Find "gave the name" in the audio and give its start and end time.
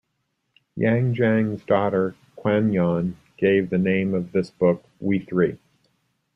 3.37-4.15